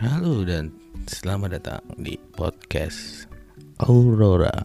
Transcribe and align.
Halo 0.00 0.48
dan 0.48 0.72
selamat 1.04 1.60
datang 1.60 1.84
di 2.00 2.16
podcast 2.16 3.28
Aurora 3.84 4.64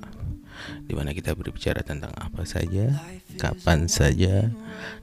Di 0.88 0.96
mana 0.96 1.12
kita 1.12 1.36
berbicara 1.36 1.84
tentang 1.84 2.16
apa 2.16 2.48
saja, 2.48 3.04
kapan 3.36 3.92
saja, 3.92 4.48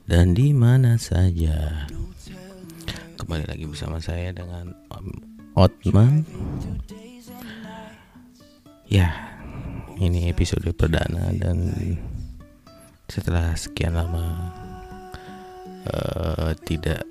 dan 0.09 0.33
di 0.33 0.49
mana 0.49 0.97
saja. 0.97 1.85
Kembali 3.21 3.45
lagi 3.45 3.69
bersama 3.69 4.01
saya 4.01 4.33
dengan 4.33 4.73
Om 4.89 5.07
Otman. 5.53 6.25
Ya, 8.89 9.13
ini 10.01 10.33
episode 10.33 10.65
perdana 10.73 11.29
dan 11.37 11.77
setelah 13.05 13.53
sekian 13.53 13.93
lama 13.93 14.49
uh, 15.93 16.57
tidak 16.65 17.05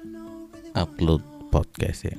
upload 0.75 1.23
podcast 1.55 2.11
ya 2.11 2.19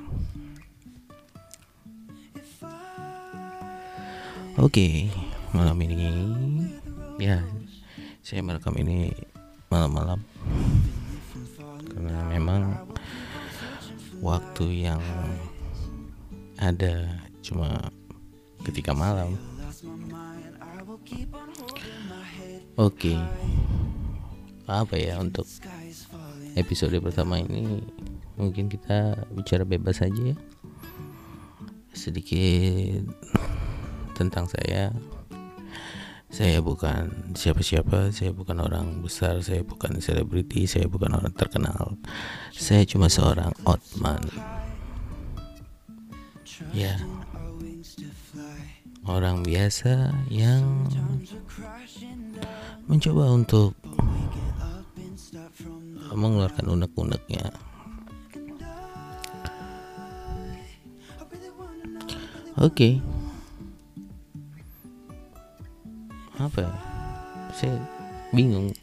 Oke, 4.61 5.09
malam 5.49 5.81
ini. 5.81 6.13
Ya 7.17 7.41
saya 8.23 8.39
merekam 8.39 8.77
ini 8.79 9.11
malam-malam. 9.67 10.21
Karena 11.91 12.23
memang 12.29 12.85
waktu 14.23 14.87
yang 14.87 15.01
ada 16.61 17.19
cuma 17.43 17.91
ketika 18.63 18.95
malam. 18.95 19.35
Oke, 22.79 23.17
apa 24.69 24.95
ya 24.95 25.17
untuk 25.17 25.49
episode 26.53 26.95
pertama 27.03 27.41
ini? 27.41 27.83
Mungkin 28.39 28.69
kita 28.69 29.27
bicara 29.33 29.65
bebas 29.65 29.99
saja 29.99 30.31
ya. 30.31 30.37
Sedikit 31.93 33.05
tentang 34.13 34.45
saya 34.49 34.93
saya 36.33 36.65
bukan 36.65 37.29
siapa-siapa, 37.37 38.09
saya 38.09 38.33
bukan 38.33 38.57
orang 38.57 39.05
besar, 39.05 39.37
saya 39.45 39.61
bukan 39.61 40.01
selebriti, 40.01 40.65
saya 40.65 40.89
bukan 40.89 41.13
orang 41.13 41.29
terkenal. 41.37 41.93
Saya 42.49 42.81
cuma 42.89 43.05
seorang 43.05 43.53
outman. 43.69 44.17
Ya. 46.73 46.97
Orang 49.05 49.45
biasa 49.45 50.09
yang 50.33 50.89
mencoba 52.89 53.29
untuk 53.29 53.77
mengeluarkan 56.17 56.65
unek-uneknya. 56.65 57.45
Oke. 62.57 62.97
Okay. 62.97 63.12
Apa? 66.47 66.67
Ya 66.67 66.73
saya 67.53 67.77
bingung. 68.33 68.73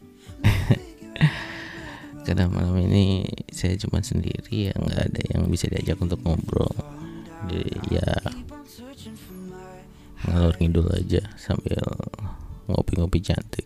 Karena 2.26 2.46
malam 2.46 2.76
ini 2.78 3.26
saya 3.50 3.74
cuma 3.80 3.98
sendiri 4.04 4.70
ya 4.70 4.74
nggak 4.76 5.00
ada 5.10 5.20
yang 5.34 5.50
bisa 5.50 5.66
diajak 5.66 5.98
untuk 5.98 6.22
ngobrol. 6.22 6.70
Jadi 7.50 7.96
ya 7.96 8.08
ngalor 10.28 10.54
ngidul 10.60 10.86
aja 10.92 11.24
sambil 11.40 11.80
ngopi-ngopi 12.68 13.24
cantik 13.24 13.64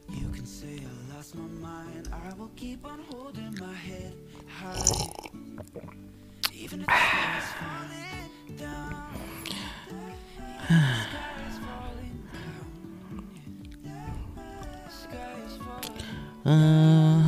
uh, 16.44 17.20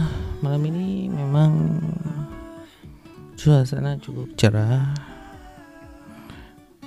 malam 0.45 0.63
ini 0.69 1.09
memang 1.09 1.81
suasana 3.37 3.97
cukup 4.01 4.37
cerah. 4.37 4.93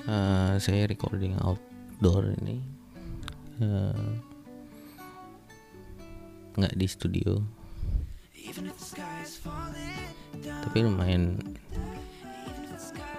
Uh, 0.09 0.57
saya 0.57 0.90
recording 0.90 1.38
outdoor 1.38 2.34
ini 2.41 2.57
uh, 3.62 4.17
nggak 6.57 6.73
di 6.78 6.88
studio. 6.90 7.41
Tapi 10.40 10.78
lumayan 10.81 11.38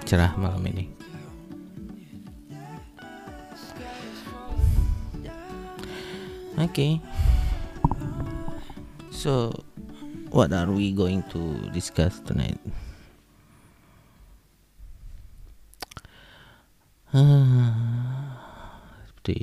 cerah 0.06 0.34
malam 0.34 0.62
ini. 0.66 0.87
Oke. 6.60 7.00
okay. 7.00 7.20
So, 9.21 9.53
what 10.33 10.49
are 10.57 10.73
we 10.73 10.97
going 10.97 11.21
to 11.29 11.69
discuss 11.77 12.25
tonight? 12.25 12.57
seperti 19.13 19.37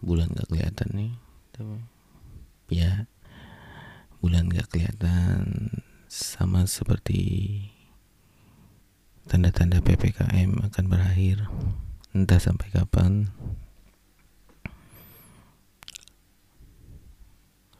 bulan 0.00 0.32
gak 0.32 0.48
kelihatan 0.48 0.88
nih, 0.96 1.12
ya 2.72 3.04
bulan 4.24 4.48
gak 4.48 4.72
kelihatan 4.72 5.68
sama 6.08 6.64
seperti 6.64 7.68
tanda-tanda 9.28 9.84
ppkm 9.84 10.72
akan 10.72 10.84
berakhir 10.88 11.52
entah 12.16 12.40
sampai 12.40 12.72
kapan 12.72 13.28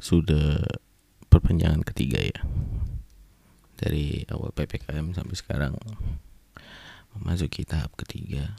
sudah 0.00 0.60
perpanjangan 1.30 1.84
ketiga 1.86 2.20
ya. 2.20 2.40
Dari 3.80 4.28
awal 4.28 4.52
ppkm 4.52 5.16
sampai 5.16 5.36
sekarang 5.36 5.72
memasuki 7.16 7.64
tahap 7.64 7.94
ketiga. 7.96 8.52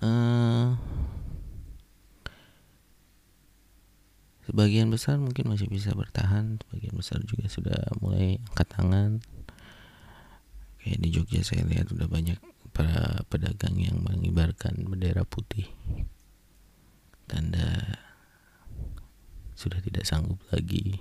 Uh, 0.00 0.80
sebagian 4.48 4.88
besar 4.88 5.20
mungkin 5.20 5.52
masih 5.52 5.68
bisa 5.68 5.92
bertahan 5.92 6.56
sebagian 6.64 6.96
besar 6.96 7.20
juga 7.28 7.46
sudah 7.52 7.78
mulai 8.00 8.40
angkat 8.52 8.68
tangan. 8.72 9.10
Kayak 10.80 10.98
di 11.04 11.08
Jogja 11.12 11.40
saya 11.44 11.68
lihat 11.68 11.92
sudah 11.92 12.08
banyak 12.08 12.40
para 12.72 13.20
pedagang 13.28 13.76
yang 13.76 14.00
mengibarkan 14.00 14.88
bendera 14.88 15.28
putih. 15.28 15.68
Tanda 17.28 18.00
sudah 19.60 19.76
tidak 19.84 20.08
sanggup 20.08 20.40
lagi 20.48 20.96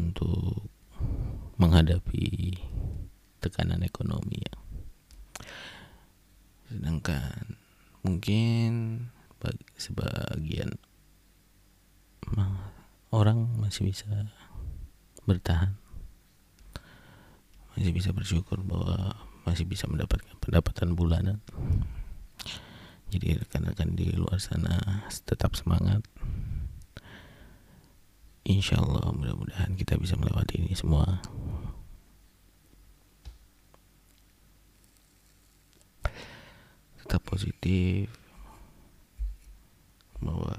untuk 0.00 0.64
menghadapi 1.60 2.56
tekanan 3.44 3.84
ekonomi 3.84 4.40
ya. 4.40 4.56
Sedangkan 6.72 7.60
mungkin 8.00 9.04
bagi 9.36 9.68
sebagian 9.76 10.72
orang 13.12 13.44
masih 13.60 13.92
bisa 13.92 14.08
bertahan. 15.28 15.76
Masih 17.76 17.92
bisa 17.92 18.16
bersyukur 18.16 18.56
bahwa 18.64 19.20
masih 19.44 19.68
bisa 19.68 19.84
mendapatkan 19.84 20.32
pendapatan 20.40 20.96
bulanan. 20.96 21.44
Jadi 23.12 23.36
rekan-rekan 23.36 23.98
di 23.98 24.16
luar 24.16 24.40
sana 24.40 24.80
tetap 25.28 25.58
semangat 25.58 26.00
Insya 28.50 28.82
Allah 28.82 29.14
mudah-mudahan 29.14 29.78
kita 29.78 29.94
bisa 29.94 30.18
melewati 30.18 30.58
ini 30.58 30.74
semua. 30.74 31.22
Tetap 36.98 37.22
positif 37.22 38.10
bahwa 40.18 40.58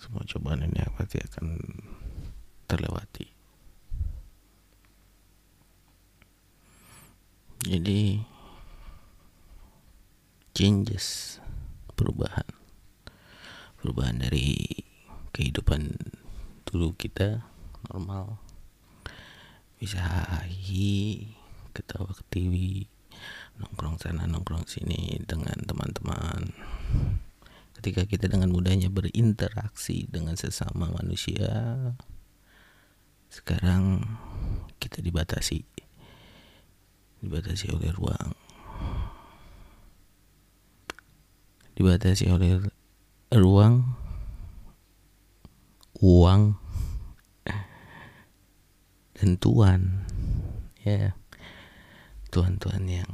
semua 0.00 0.24
cobaan 0.24 0.64
ini 0.64 0.80
pasti 0.96 1.20
akan 1.20 1.60
terlewati. 2.64 3.28
Jadi 7.68 8.24
changes 10.56 11.36
perubahan. 11.92 12.48
Perubahan 13.76 14.24
dari 14.24 14.77
kehidupan 15.38 15.94
dulu 16.66 16.98
kita 16.98 17.46
normal. 17.86 18.42
Bisa 19.78 20.02
hahi 20.02 21.30
ketawa 21.70 22.10
ke 22.10 22.26
TV 22.26 22.54
nongkrong 23.62 24.02
sana 24.02 24.26
nongkrong 24.26 24.66
sini 24.66 25.22
dengan 25.22 25.54
teman-teman. 25.62 26.50
Ketika 27.78 28.02
kita 28.10 28.26
dengan 28.26 28.50
mudahnya 28.50 28.90
berinteraksi 28.90 30.10
dengan 30.10 30.34
sesama 30.34 30.90
manusia 30.90 31.78
sekarang 33.30 34.02
kita 34.82 34.98
dibatasi. 34.98 35.62
Dibatasi 37.22 37.70
oleh 37.70 37.94
ruang. 37.94 38.34
Dibatasi 41.78 42.26
oleh 42.34 42.58
ruang 43.30 43.97
uang 45.98 46.54
dan 49.18 49.30
tuan. 49.38 50.06
Ya 50.86 51.18
tuan-tuan 52.28 52.84
yang 52.84 53.10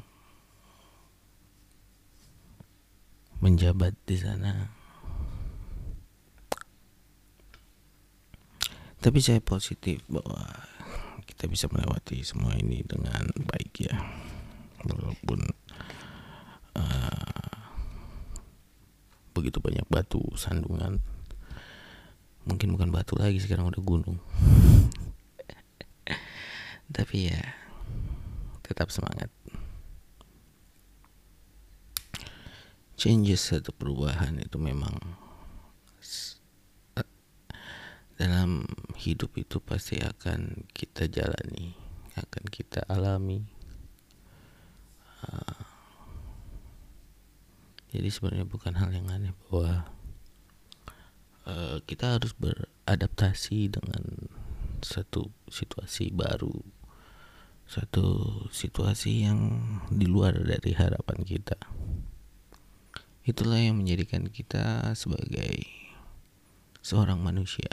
menjabat 3.38 3.94
di 4.04 4.16
sana. 4.18 4.74
Tapi 8.98 9.20
saya 9.20 9.38
positif 9.44 10.00
bahwa 10.08 10.48
kita 11.28 11.44
bisa 11.44 11.68
melewati 11.68 12.24
semua 12.24 12.56
ini 12.56 12.80
dengan 12.82 13.28
baik 13.36 13.84
ya. 13.84 13.96
Walaupun 14.84 15.40
uh, 16.76 17.52
begitu 19.36 19.60
banyak 19.60 19.84
batu 19.92 20.24
sandungan 20.36 21.04
mungkin 22.44 22.76
bukan 22.76 22.92
batu 22.92 23.16
lagi 23.16 23.40
sekarang 23.40 23.68
udah 23.68 23.82
gunung. 23.82 24.20
Tapi 26.96 27.32
ya 27.32 27.42
tetap 28.64 28.88
semangat. 28.92 29.28
Changes 32.94 33.50
atau 33.52 33.74
perubahan 33.74 34.38
itu 34.38 34.56
memang 34.56 34.94
dalam 38.14 38.62
hidup 38.94 39.34
itu 39.34 39.58
pasti 39.58 39.98
akan 39.98 40.70
kita 40.70 41.10
jalani 41.10 41.74
akan 42.14 42.44
kita 42.46 42.86
alami. 42.86 43.42
Uh, 45.24 45.62
jadi 47.90 48.08
sebenarnya 48.10 48.46
bukan 48.46 48.74
hal 48.78 48.90
yang 48.90 49.10
aneh 49.10 49.34
bahwa 49.46 49.86
uh, 51.48 51.80
kita 51.84 52.18
harus 52.18 52.32
beradaptasi 52.36 53.72
dengan 53.72 54.28
satu 54.84 55.32
situasi 55.48 56.12
baru 56.12 56.52
satu 57.64 58.28
situasi 58.52 59.24
yang 59.24 59.40
di 59.88 60.04
luar 60.04 60.36
dari 60.36 60.76
harapan 60.76 61.24
kita. 61.24 61.56
Itulah 63.24 63.56
yang 63.56 63.80
menjadikan 63.80 64.28
kita 64.28 64.92
sebagai 64.92 65.64
seorang 66.84 67.24
manusia. 67.24 67.72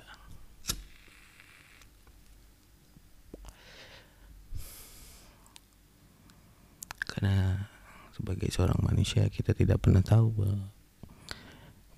Karena 7.03 7.68
sebagai 8.15 8.47
seorang 8.47 8.79
manusia 8.79 9.27
kita 9.27 9.51
tidak 9.51 9.83
pernah 9.83 10.00
tahu 10.00 10.31
bahwa 10.31 10.71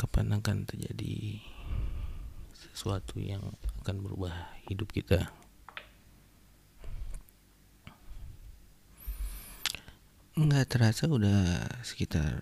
kapan 0.02 0.34
akan 0.34 0.66
terjadi 0.66 1.46
sesuatu 2.72 3.20
yang 3.20 3.44
akan 3.84 4.00
berubah 4.00 4.32
hidup 4.72 4.88
kita. 4.96 5.28
nggak 10.34 10.66
terasa 10.66 11.06
udah 11.06 11.62
sekitar 11.86 12.42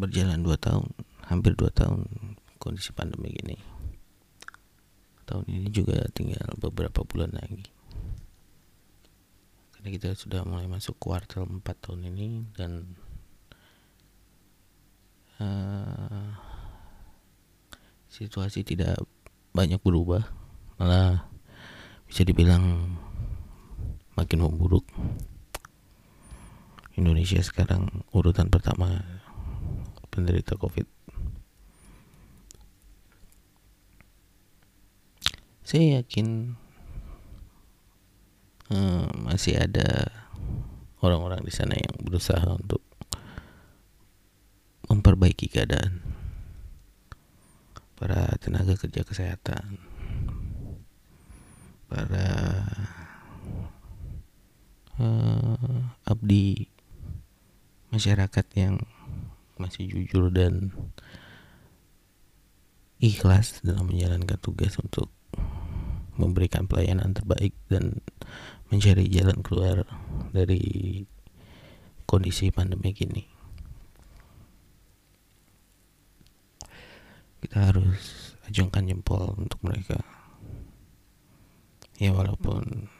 berjalan 0.00 0.40
dua 0.40 0.56
tahun 0.56 0.88
hampir 1.28 1.52
dua 1.52 1.68
tahun 1.68 2.08
kondisi 2.56 2.96
pandemi 2.96 3.28
gini 3.28 3.60
tahun 5.28 5.44
ini 5.44 5.68
juga 5.68 6.00
tinggal 6.16 6.48
beberapa 6.56 7.04
bulan 7.04 7.36
lagi 7.36 7.68
karena 9.76 9.88
kita 9.92 10.16
sudah 10.16 10.48
mulai 10.48 10.64
masuk 10.64 10.96
kuartal 10.96 11.44
4 11.44 11.60
tahun 11.60 12.08
ini 12.08 12.48
dan 12.56 12.96
uh, 15.36 16.32
situasi 18.08 18.64
tidak 18.64 18.96
banyak 19.56 19.80
berubah. 19.80 20.28
Malah 20.76 21.24
bisa 22.04 22.20
dibilang 22.22 22.92
makin 24.12 24.44
memburuk. 24.44 24.84
Indonesia 26.96 27.40
sekarang 27.40 28.04
urutan 28.12 28.52
pertama 28.52 29.00
penderita 30.12 30.56
COVID. 30.56 30.88
Saya 35.66 36.00
yakin 36.00 36.54
uh, 38.70 39.10
masih 39.26 39.58
ada 39.58 40.14
orang-orang 41.02 41.42
di 41.42 41.50
sana 41.50 41.74
yang 41.74 42.06
berusaha 42.06 42.46
untuk 42.46 42.80
memperbaiki 44.86 45.50
keadaan 45.50 46.05
para 47.96 48.28
tenaga 48.38 48.76
kerja 48.76 49.02
kesehatan, 49.02 49.80
para 51.88 52.28
uh, 55.00 55.80
abdi 56.04 56.68
masyarakat 57.88 58.46
yang 58.56 58.76
masih 59.56 59.88
jujur 59.88 60.28
dan 60.28 60.76
ikhlas 63.00 63.64
dalam 63.64 63.88
menjalankan 63.88 64.36
tugas 64.40 64.76
untuk 64.76 65.08
memberikan 66.16 66.64
pelayanan 66.64 67.12
terbaik 67.12 67.52
dan 67.68 68.00
mencari 68.72 69.08
jalan 69.08 69.40
keluar 69.44 69.84
dari 70.32 71.04
kondisi 72.08 72.48
pandemi 72.52 72.96
ini. 72.96 73.35
Kita 77.42 77.72
harus 77.72 78.36
ajungkan 78.48 78.86
jempol 78.88 79.34
untuk 79.36 79.60
mereka. 79.62 80.00
Ya 81.96 82.12
walaupun 82.12 82.92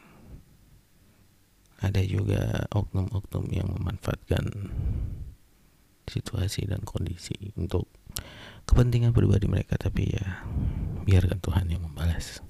ada 1.77 2.01
juga 2.01 2.65
oknum-oknum 2.73 3.45
yang 3.53 3.69
memanfaatkan 3.69 4.73
situasi 6.09 6.65
dan 6.65 6.81
kondisi 6.81 7.53
untuk 7.53 7.85
kepentingan 8.65 9.13
pribadi 9.13 9.45
mereka 9.45 9.77
tapi 9.77 10.09
ya 10.09 10.41
biarkan 11.05 11.37
Tuhan 11.37 11.69
yang 11.69 11.85
membalas. 11.85 12.41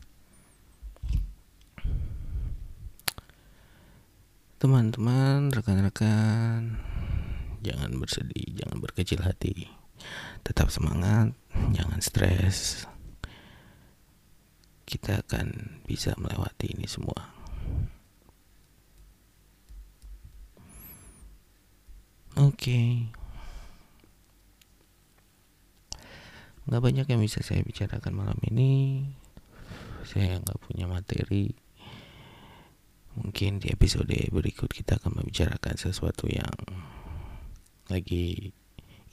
Teman-teman 4.57 5.53
rekan-rekan 5.53 6.81
jangan 7.61 7.91
bersedih 7.99 8.57
jangan 8.57 8.81
berkecil 8.81 9.21
hati. 9.21 9.69
Tetap 10.41 10.71
semangat 10.71 11.35
jangan 11.73 11.99
stres 11.99 12.87
kita 14.87 15.19
akan 15.23 15.79
bisa 15.83 16.15
melewati 16.15 16.73
ini 16.77 16.87
semua 16.87 17.37
Oke. 22.37 22.69
Okay. 22.69 22.89
Nggak 26.69 26.83
banyak 26.85 27.05
yang 27.09 27.21
bisa 27.25 27.41
saya 27.41 27.65
bicarakan 27.65 28.13
malam 28.13 28.37
ini. 28.45 29.01
Saya 30.05 30.37
nggak 30.37 30.61
punya 30.61 30.85
materi. 30.85 31.49
Mungkin 33.17 33.57
di 33.57 33.73
episode 33.73 34.13
berikut 34.29 34.69
kita 34.69 35.01
akan 35.01 35.17
membicarakan 35.17 35.81
sesuatu 35.81 36.29
yang 36.29 36.53
lagi 37.89 38.53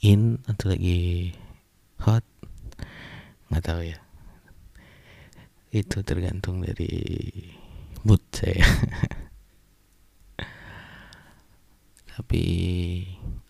in 0.05 0.37
atau 0.45 0.69
lagi 0.69 1.33
hot. 2.05 2.34
Nggak 3.51 3.65
tahu 3.65 3.81
ya. 3.85 3.97
Itu 5.75 6.01
tergantung 6.01 6.63
dari 6.63 6.91
mood 8.05 8.21
saya. 8.31 8.63
tapi 12.15 12.47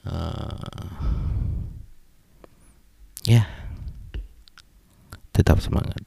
uh, 0.09 0.97
ya 3.29 3.45
tetap 5.29 5.61
semangat 5.61 6.01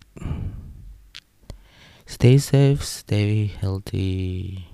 stay 2.02 2.34
safe 2.42 2.82
stay 2.82 3.46
healthy 3.62 4.66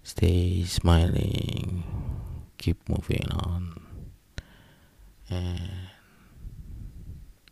stay 0.00 0.64
smiling 0.64 1.84
keep 2.56 2.80
moving 2.88 3.28
on 3.36 3.76
and 5.28 5.92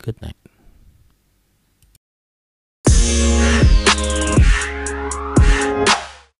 good 0.01 0.17
night 0.25 0.41